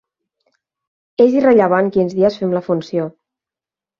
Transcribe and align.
És 1.25 1.35
irrellevant 1.41 1.91
quins 1.97 2.17
dies 2.21 2.39
fem 2.43 2.57
la 2.59 2.65
funció. 2.71 3.07